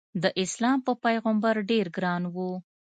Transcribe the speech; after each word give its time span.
داسلام 0.23 0.77
په 0.87 0.93
پیغمبر 1.05 1.55
ډېر 1.69 1.85
ګران 1.95 2.23
و. 2.33 2.35